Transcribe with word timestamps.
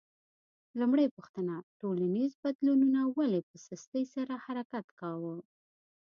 لومړۍ 0.79 1.07
پوښتنه: 1.15 1.55
ټولنیزو 1.79 2.37
بدلونونو 2.43 3.01
ولې 3.17 3.39
په 3.49 3.55
سستۍ 3.67 4.03
سره 4.15 4.33
حرکت 4.45 4.85
کاوه؟ 4.99 5.35